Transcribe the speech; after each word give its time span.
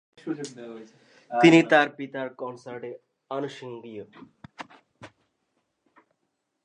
তিনি 1.31 1.59
তার 1.71 1.87
পিতার 1.97 2.27
কনসার্টে 2.41 2.91
অনুষঙ্গীও। 3.31 4.05